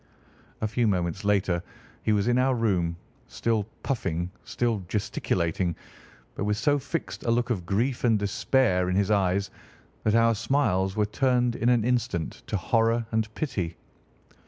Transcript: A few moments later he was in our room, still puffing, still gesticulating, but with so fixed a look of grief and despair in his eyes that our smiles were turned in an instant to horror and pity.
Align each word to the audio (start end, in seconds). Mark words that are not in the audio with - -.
A 0.61 0.67
few 0.67 0.87
moments 0.87 1.23
later 1.23 1.61
he 2.01 2.11
was 2.11 2.27
in 2.27 2.39
our 2.39 2.55
room, 2.55 2.97
still 3.27 3.67
puffing, 3.83 4.31
still 4.43 4.83
gesticulating, 4.87 5.75
but 6.33 6.43
with 6.43 6.57
so 6.57 6.79
fixed 6.79 7.23
a 7.23 7.29
look 7.29 7.51
of 7.51 7.67
grief 7.67 8.03
and 8.03 8.17
despair 8.17 8.89
in 8.89 8.95
his 8.95 9.11
eyes 9.11 9.51
that 10.01 10.15
our 10.15 10.33
smiles 10.33 10.95
were 10.95 11.05
turned 11.05 11.55
in 11.55 11.69
an 11.69 11.83
instant 11.85 12.41
to 12.47 12.57
horror 12.57 13.05
and 13.11 13.31
pity. 13.35 13.77